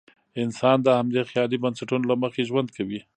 انسان 0.43 0.77
د 0.83 0.87
همدې 0.99 1.21
خیالي 1.29 1.57
بنسټونو 1.63 2.05
له 2.11 2.15
مخې 2.23 2.43
ژوند 2.49 2.69
کوي. 2.77 2.99